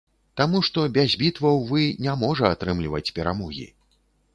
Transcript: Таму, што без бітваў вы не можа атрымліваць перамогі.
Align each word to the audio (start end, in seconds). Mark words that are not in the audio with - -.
Таму, 0.39 0.61
што 0.69 0.85
без 0.95 1.13
бітваў 1.23 1.61
вы 1.71 1.85
не 2.09 2.19
можа 2.25 2.45
атрымліваць 2.59 3.07
перамогі. 3.21 3.73